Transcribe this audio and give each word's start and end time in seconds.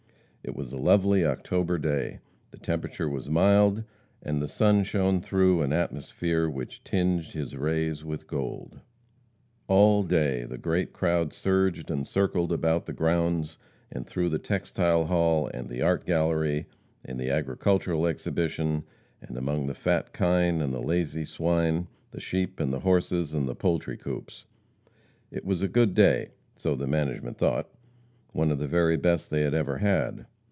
It 0.43 0.55
was 0.55 0.73
a 0.73 0.77
lovely 0.77 1.23
October 1.23 1.77
day. 1.77 2.17
The 2.49 2.57
temperature 2.57 3.07
was 3.07 3.29
mild, 3.29 3.83
and 4.23 4.41
the 4.41 4.47
sun 4.47 4.83
shone 4.83 5.21
through 5.21 5.61
an 5.61 5.71
atmosphere 5.71 6.49
which 6.49 6.83
tinged 6.83 7.25
his 7.33 7.55
rays 7.55 8.03
with 8.03 8.25
gold. 8.25 8.79
All 9.67 10.01
day 10.01 10.45
the 10.45 10.57
great 10.57 10.93
crowd 10.93 11.31
surged 11.31 11.91
and 11.91 12.07
circled 12.07 12.51
about 12.51 12.87
the 12.87 12.91
grounds 12.91 13.59
and 13.91 14.07
through 14.07 14.29
the 14.29 14.39
textile 14.39 15.05
hall, 15.05 15.47
and 15.53 15.69
the 15.69 15.83
art 15.83 16.07
gallery, 16.07 16.65
and 17.05 17.19
the 17.19 17.29
agricultural 17.29 18.07
exhibition, 18.07 18.83
and 19.21 19.37
among 19.37 19.67
the 19.67 19.75
fat 19.75 20.11
kine 20.11 20.59
and 20.59 20.73
the 20.73 20.81
lazy 20.81 21.23
swine, 21.23 21.85
the 22.09 22.19
sheep 22.19 22.59
and 22.59 22.73
the 22.73 22.79
horses, 22.79 23.35
and 23.35 23.47
the 23.47 23.53
poultry 23.53 23.95
coops. 23.95 24.45
It 25.29 25.45
was 25.45 25.61
a 25.61 25.67
good 25.67 25.93
day, 25.93 26.29
so 26.55 26.75
the 26.75 26.87
"management" 26.87 27.37
thought, 27.37 27.69
one 28.33 28.49
of 28.49 28.59
the 28.59 28.67
very 28.67 28.95
best 28.95 29.29
they 29.29 29.41
had 29.41 29.53
ever 29.53 29.79
had. 29.79 30.25